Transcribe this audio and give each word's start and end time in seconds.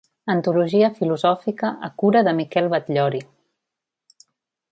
Antologia 0.33 0.87
filosòfica, 0.95 1.69
a 1.89 1.91
cura 2.03 2.25
de 2.29 2.35
Miquel 2.41 2.71
Batllori. 2.75 3.25